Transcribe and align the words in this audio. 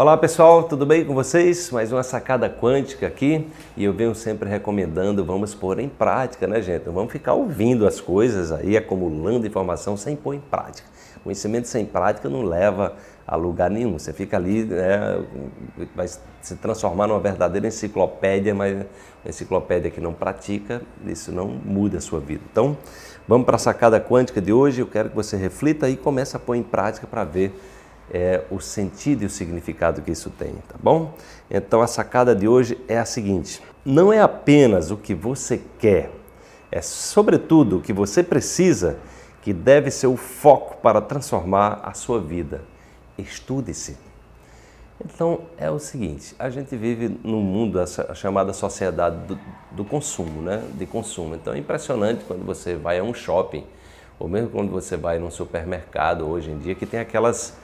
Olá 0.00 0.16
pessoal, 0.16 0.62
tudo 0.62 0.86
bem 0.86 1.04
com 1.04 1.12
vocês? 1.12 1.72
Mais 1.72 1.90
uma 1.90 2.04
sacada 2.04 2.48
quântica 2.48 3.04
aqui 3.04 3.48
e 3.76 3.82
eu 3.82 3.92
venho 3.92 4.14
sempre 4.14 4.48
recomendando, 4.48 5.24
vamos 5.24 5.56
pôr 5.56 5.80
em 5.80 5.88
prática, 5.88 6.46
né 6.46 6.62
gente? 6.62 6.86
Não 6.86 6.92
vamos 6.92 7.10
ficar 7.10 7.34
ouvindo 7.34 7.84
as 7.84 8.00
coisas 8.00 8.52
aí, 8.52 8.76
acumulando 8.76 9.44
informação 9.44 9.96
sem 9.96 10.14
pôr 10.14 10.34
em 10.34 10.40
prática. 10.40 10.88
Conhecimento 11.24 11.66
sem 11.66 11.84
prática 11.84 12.28
não 12.28 12.42
leva 12.42 12.94
a 13.26 13.34
lugar 13.34 13.68
nenhum. 13.68 13.98
Você 13.98 14.12
fica 14.12 14.36
ali, 14.36 14.62
né, 14.66 15.20
vai 15.96 16.06
se 16.06 16.54
transformar 16.62 17.08
numa 17.08 17.18
verdadeira 17.18 17.66
enciclopédia, 17.66 18.54
mas 18.54 18.74
uma 18.74 18.86
enciclopédia 19.26 19.90
que 19.90 20.00
não 20.00 20.12
pratica, 20.12 20.80
isso 21.06 21.32
não 21.32 21.48
muda 21.48 21.98
a 21.98 22.00
sua 22.00 22.20
vida. 22.20 22.44
Então, 22.52 22.76
vamos 23.26 23.44
para 23.44 23.56
a 23.56 23.58
sacada 23.58 24.00
quântica 24.00 24.40
de 24.40 24.52
hoje. 24.52 24.80
Eu 24.80 24.86
quero 24.86 25.10
que 25.10 25.16
você 25.16 25.36
reflita 25.36 25.90
e 25.90 25.96
comece 25.96 26.36
a 26.36 26.38
pôr 26.38 26.54
em 26.54 26.62
prática 26.62 27.04
para 27.04 27.24
ver 27.24 27.52
é, 28.10 28.42
o 28.50 28.60
sentido 28.60 29.22
e 29.22 29.26
o 29.26 29.30
significado 29.30 30.02
que 30.02 30.10
isso 30.10 30.30
tem, 30.30 30.54
tá 30.68 30.76
bom? 30.82 31.14
Então 31.50 31.80
a 31.80 31.86
sacada 31.86 32.34
de 32.34 32.48
hoje 32.48 32.78
é 32.88 32.98
a 32.98 33.04
seguinte: 33.04 33.62
não 33.84 34.12
é 34.12 34.20
apenas 34.20 34.90
o 34.90 34.96
que 34.96 35.14
você 35.14 35.60
quer, 35.78 36.10
é 36.70 36.80
sobretudo 36.80 37.78
o 37.78 37.80
que 37.80 37.92
você 37.92 38.22
precisa 38.22 38.98
que 39.42 39.52
deve 39.52 39.90
ser 39.90 40.06
o 40.06 40.16
foco 40.16 40.76
para 40.82 41.00
transformar 41.00 41.80
a 41.82 41.94
sua 41.94 42.20
vida. 42.20 42.62
Estude-se. 43.16 43.96
Então 45.04 45.42
é 45.56 45.70
o 45.70 45.78
seguinte: 45.78 46.34
a 46.38 46.50
gente 46.50 46.76
vive 46.76 47.18
num 47.22 47.40
mundo, 47.40 47.80
a 47.80 48.14
chamada 48.14 48.52
sociedade 48.52 49.16
do, 49.26 49.38
do 49.70 49.84
consumo, 49.84 50.42
né? 50.42 50.62
De 50.74 50.86
consumo. 50.86 51.34
Então 51.34 51.54
é 51.54 51.58
impressionante 51.58 52.24
quando 52.26 52.44
você 52.44 52.74
vai 52.74 52.98
a 52.98 53.02
um 53.02 53.14
shopping, 53.14 53.64
ou 54.18 54.28
mesmo 54.28 54.50
quando 54.50 54.70
você 54.70 54.96
vai 54.96 55.18
num 55.18 55.30
supermercado 55.30 56.26
hoje 56.26 56.50
em 56.50 56.58
dia, 56.58 56.74
que 56.74 56.84
tem 56.84 57.00
aquelas 57.00 57.56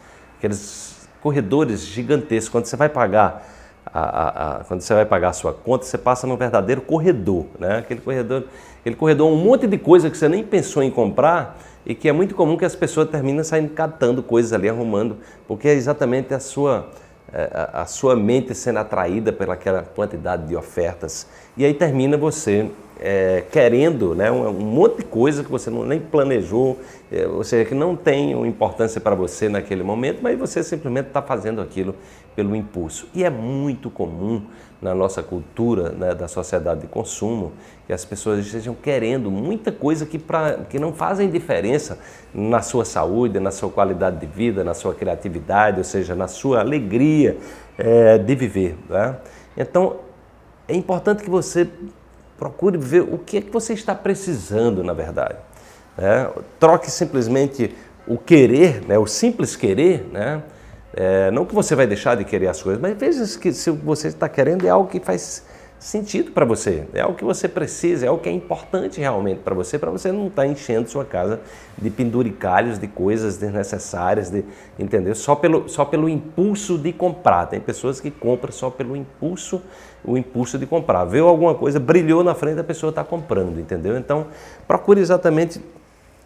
aqueles 0.45 1.09
corredores 1.23 1.87
gigantescos. 1.87 2.51
Quando 2.51 2.67
você 2.67 2.77
vai 2.77 2.89
pagar 2.89 3.47
a, 3.87 4.01
a, 4.01 4.57
a, 4.61 4.65
quando 4.65 4.83
você 4.83 4.93
vai 4.93 5.07
pagar 5.07 5.31
a 5.31 5.33
sua 5.33 5.55
conta, 5.55 5.87
você 5.87 5.97
passa 5.97 6.27
num 6.27 6.37
verdadeiro 6.37 6.83
corredor, 6.83 7.47
né? 7.59 7.79
Aquele 7.79 8.01
corredor, 8.01 8.45
aquele 8.81 8.97
corredor, 8.97 9.31
um 9.31 9.37
monte 9.37 9.67
de 9.67 9.79
coisa 9.79 10.11
que 10.11 10.17
você 10.17 10.29
nem 10.29 10.45
pensou 10.45 10.83
em 10.83 10.91
comprar 10.91 11.59
e 11.87 11.95
que 11.95 12.09
é 12.09 12.13
muito 12.13 12.35
comum 12.35 12.57
que 12.57 12.65
as 12.65 12.77
pessoas 12.77 13.09
terminam 13.09 13.43
saindo 13.43 13.71
catando 13.71 14.23
coisas 14.23 14.53
ali, 14.53 14.69
arrumando, 14.69 15.17
porque 15.49 15.69
é 15.69 15.73
exatamente 15.73 16.35
a 16.35 16.41
sua 16.41 16.89
é, 17.33 17.69
a, 17.73 17.87
sua 17.87 18.15
mente 18.15 18.55
sendo 18.55 18.79
atraída 18.79 19.33
pelaquela 19.33 19.83
quantidade 19.83 20.47
de 20.47 20.55
ofertas 20.55 21.27
e 21.57 21.65
aí 21.65 21.75
termina 21.75 22.17
você 22.17 22.71
é, 23.07 23.45
querendo 23.51 24.15
né, 24.15 24.33
um, 24.33 24.49
um, 24.49 24.53
monte 24.53 24.97
de 24.97 25.05
coisa 25.05 25.45
que 25.45 25.51
você 25.51 25.69
não, 25.69 25.85
nem 25.85 26.01
planejou, 26.01 26.79
é, 27.13 27.27
ou 27.27 27.45
seja, 27.45 27.69
que 27.69 27.75
não 27.75 27.95
tem 27.95 28.33
importância 28.49 28.99
para 28.99 29.15
você 29.15 29.47
naquele 29.47 29.83
momento, 29.83 30.21
mas 30.23 30.39
você 30.39 30.65
simplesmente 30.65 31.09
está 31.09 31.21
fazendo 31.21 31.61
aquilo 31.61 31.95
pelo 32.35 32.57
impulso. 32.57 33.07
E 33.15 33.23
é 33.23 33.29
muito 33.29 33.91
comum 33.91 34.41
na 34.81 34.95
nossa 34.95 35.23
cultura 35.23 35.91
né, 35.91 36.15
da 36.15 36.27
sociedade 36.27 36.81
de 36.81 36.87
consumo 36.87 37.53
que 37.87 37.93
as 37.93 38.07
pessoas 38.07 38.39
estejam 38.39 38.75
querendo 38.75 39.31
muita 39.31 39.71
coisa 39.71 40.07
que, 40.07 40.19
pra, 40.19 40.61
que 40.71 40.79
não 40.79 40.95
fazem 40.95 41.29
diferença 41.31 41.99
na 42.33 42.63
sua 42.63 42.87
saúde, 42.87 43.39
na 43.39 43.51
sua 43.51 43.69
qualidade 43.69 44.19
de 44.19 44.27
vida, 44.27 44.65
na 44.65 44.73
sua 44.73 44.95
criatividade, 44.95 45.77
ou 45.77 45.85
seja, 45.85 46.15
na 46.15 46.27
sua 46.27 46.61
alegria 46.61 47.37
é, 47.77 48.17
de 48.17 48.35
viver. 48.35 48.79
Né? 48.89 49.15
Então, 49.59 49.97
é 50.67 50.75
importante 50.75 51.23
que 51.23 51.29
você 51.29 51.69
procure 52.39 52.79
ver 52.79 53.03
o 53.03 53.19
que 53.19 53.39
é 53.39 53.41
que 53.41 53.51
você 53.51 53.73
está 53.73 53.95
precisando, 53.95 54.83
na 54.83 54.93
verdade. 54.93 55.37
É, 55.97 56.29
troque 56.59 56.91
simplesmente 56.91 57.75
o 58.07 58.19
querer, 58.19 58.83
né, 58.87 58.99
o 58.99 59.07
simples 59.07 59.57
querer, 59.57 60.09
né, 60.13 60.43
é, 60.97 61.31
não 61.31 61.45
que 61.45 61.55
você 61.55 61.75
vai 61.75 61.87
deixar 61.87 62.17
de 62.17 62.25
querer 62.25 62.49
as 62.49 62.63
coisas, 62.63 62.81
mas 62.81 62.97
veja 62.97 63.39
que 63.39 63.53
se 63.53 63.71
você 63.71 64.09
está 64.09 64.29
querendo 64.29 64.67
é 64.67 64.71
algo 64.71 64.89
que 64.89 65.01
faz 65.01 65.45
sentido 65.79 66.33
para 66.33 66.47
você, 66.47 66.85
é 66.95 67.01
algo 67.01 67.15
que 67.15 67.25
você 67.25 67.47
precisa, 67.47 68.07
é 68.07 68.09
algo 68.09 68.23
que 68.23 68.29
é 68.29 68.33
importante 68.33 68.99
realmente 69.01 69.41
para 69.41 69.55
você, 69.55 69.79
para 69.79 69.91
você 69.91 70.11
não 70.11 70.29
estar 70.29 70.43
tá 70.43 70.49
enchendo 70.49 70.89
sua 70.89 71.05
casa 71.05 71.41
de 71.77 71.91
penduricalhos, 71.91 72.79
de 72.79 72.87
coisas 72.87 73.37
desnecessárias, 73.37 74.31
de, 74.31 74.45
entendeu? 74.79 75.15
Só 75.15 75.35
pelo, 75.35 75.69
só 75.69 75.85
pelo 75.85 76.09
impulso 76.09 76.79
de 76.79 76.93
comprar. 76.93 77.47
Tem 77.47 77.61
pessoas 77.61 78.01
que 78.01 78.11
compram 78.11 78.51
só 78.51 78.71
pelo 78.71 78.97
impulso, 78.97 79.61
o 80.03 80.17
impulso 80.17 80.59
de 80.59 80.65
comprar. 80.65 81.05
Viu 81.05 81.29
alguma 81.29 81.55
coisa, 81.55 81.79
brilhou 81.79 82.25
na 82.25 82.35
frente, 82.35 82.59
a 82.59 82.65
pessoa 82.65 82.91
está 82.91 83.05
comprando, 83.05 83.61
entendeu? 83.61 83.99
Então, 83.99 84.29
procure 84.67 85.01
exatamente 85.01 85.61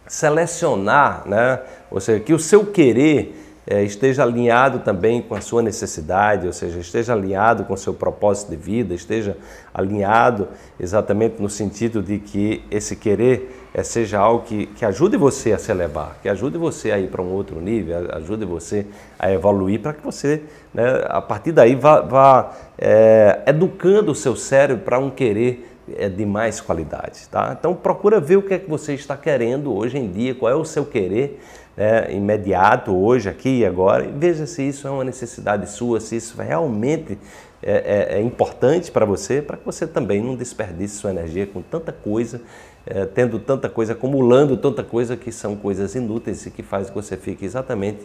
selecionar, 0.07 1.27
né? 1.27 1.59
Ou 1.91 1.99
seja, 1.99 2.19
que 2.19 2.33
o 2.33 2.39
seu 2.39 2.65
querer 2.65 3.48
é, 3.69 3.83
esteja 3.83 4.23
alinhado 4.23 4.79
também 4.79 5.21
com 5.21 5.35
a 5.35 5.41
sua 5.41 5.61
necessidade, 5.61 6.47
ou 6.47 6.51
seja, 6.51 6.79
esteja 6.79 7.13
alinhado 7.13 7.65
com 7.65 7.75
o 7.75 7.77
seu 7.77 7.93
propósito 7.93 8.49
de 8.49 8.57
vida, 8.57 8.95
esteja 8.95 9.37
alinhado 9.71 10.47
exatamente 10.79 11.39
no 11.39 11.47
sentido 11.47 12.01
de 12.01 12.17
que 12.17 12.63
esse 12.71 12.95
querer 12.95 13.69
é, 13.71 13.83
seja 13.83 14.17
algo 14.17 14.43
que, 14.43 14.65
que 14.65 14.83
ajude 14.83 15.17
você 15.17 15.53
a 15.53 15.59
se 15.59 15.69
elevar, 15.69 16.17
que 16.19 16.27
ajude 16.27 16.57
você 16.57 16.91
a 16.91 16.97
ir 16.97 17.11
para 17.11 17.21
um 17.21 17.31
outro 17.31 17.61
nível, 17.61 18.07
ajude 18.15 18.43
você 18.43 18.87
a 19.19 19.31
evoluir, 19.31 19.79
para 19.79 19.93
que 19.93 20.03
você, 20.03 20.41
né, 20.73 21.03
a 21.07 21.21
partir 21.21 21.51
daí, 21.51 21.75
vá, 21.75 22.01
vá 22.01 22.51
é, 22.75 23.43
educando 23.45 24.11
o 24.11 24.15
seu 24.15 24.35
cérebro 24.35 24.83
para 24.83 24.97
um 24.97 25.11
querer 25.11 25.78
é 25.97 26.09
de 26.09 26.25
mais 26.25 26.61
qualidade, 26.61 27.27
tá? 27.29 27.55
Então 27.57 27.73
procura 27.73 28.19
ver 28.19 28.37
o 28.37 28.41
que 28.41 28.53
é 28.53 28.59
que 28.59 28.69
você 28.69 28.93
está 28.93 29.15
querendo 29.15 29.73
hoje 29.73 29.97
em 29.97 30.11
dia, 30.11 30.35
qual 30.35 30.51
é 30.51 30.55
o 30.55 30.65
seu 30.65 30.85
querer 30.85 31.39
né, 31.75 32.13
imediato 32.13 32.95
hoje, 32.95 33.29
aqui 33.29 33.59
e 33.59 33.65
agora, 33.65 34.05
e 34.05 34.11
veja 34.11 34.45
se 34.45 34.67
isso 34.67 34.87
é 34.87 34.91
uma 34.91 35.03
necessidade 35.03 35.69
sua, 35.69 35.99
se 35.99 36.17
isso 36.17 36.41
realmente 36.41 37.17
é, 37.63 38.07
é, 38.11 38.17
é 38.17 38.21
importante 38.21 38.91
para 38.91 39.05
você, 39.05 39.41
para 39.41 39.57
que 39.57 39.65
você 39.65 39.87
também 39.87 40.21
não 40.21 40.35
desperdice 40.35 40.95
sua 40.97 41.11
energia 41.11 41.47
com 41.47 41.61
tanta 41.61 41.91
coisa, 41.91 42.41
é, 42.85 43.05
tendo 43.05 43.39
tanta 43.39 43.69
coisa, 43.69 43.93
acumulando 43.93 44.57
tanta 44.57 44.83
coisa 44.83 45.15
que 45.15 45.31
são 45.31 45.55
coisas 45.55 45.95
inúteis 45.95 46.45
e 46.45 46.51
que 46.51 46.63
faz 46.63 46.89
que 46.89 46.95
você 46.95 47.15
fique 47.15 47.45
exatamente 47.45 47.99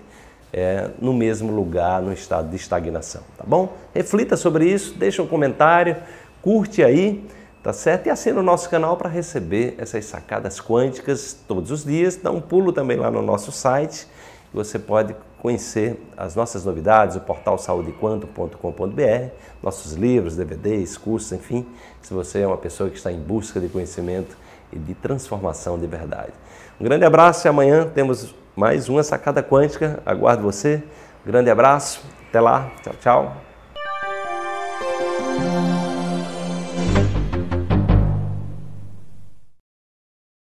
é, 0.53 0.91
no 1.01 1.13
mesmo 1.13 1.53
lugar, 1.53 2.01
no 2.01 2.13
estado 2.13 2.49
de 2.49 2.57
estagnação, 2.57 3.23
tá 3.37 3.45
bom? 3.45 3.77
Reflita 3.93 4.37
sobre 4.37 4.67
isso, 4.69 4.95
deixa 4.97 5.21
um 5.21 5.27
comentário, 5.27 5.97
curte 6.41 6.83
aí 6.83 7.25
tá 7.65 7.73
certo? 7.73 8.07
E 8.07 8.11
assina 8.11 8.39
o 8.39 8.43
nosso 8.43 8.69
canal 8.69 8.95
para 8.99 9.09
receber 9.09 9.75
essas 9.79 10.05
sacadas 10.05 10.61
quânticas 10.61 11.35
todos 11.49 11.71
os 11.71 11.83
dias. 11.83 12.15
Dá 12.15 12.31
um 12.31 12.41
pulo 12.41 12.73
também 12.73 12.99
lá 12.99 13.11
no 13.11 13.23
nosso 13.23 13.51
site. 13.51 14.07
Você 14.53 14.79
pode 14.79 15.17
conhecer 15.39 15.99
as 16.17 16.37
nossas 16.37 16.65
novidades, 16.65 17.17
o 17.17 17.21
portal 17.21 17.57
saudequanto.com.br, 17.57 19.29
nossos 19.63 19.95
livros, 19.95 20.37
DVDs, 20.37 20.97
cursos, 20.97 21.33
enfim, 21.33 21.67
se 22.01 22.15
você 22.15 22.41
é 22.41 22.47
uma 22.47 22.57
pessoa 22.57 22.89
que 22.89 22.97
está 22.97 23.11
em 23.11 23.19
busca 23.19 23.59
de 23.59 23.69
conhecimento 23.69 24.37
e 24.71 24.79
de 24.79 24.95
transformação 24.95 25.79
de 25.79 25.87
verdade. 25.87 26.33
Um 26.79 26.85
grande 26.85 27.05
abraço 27.05 27.47
e 27.47 27.49
amanhã 27.49 27.91
temos 27.95 28.35
mais 28.55 28.89
uma 28.91 29.03
sacada 29.03 29.43
quântica. 29.43 30.03
Aguardo 30.05 30.43
você. 30.43 30.83
Grande 31.25 31.51
abraço. 31.51 32.03
Até 32.29 32.41
lá. 32.41 32.71
Tchau, 32.83 32.95
tchau. 33.01 33.54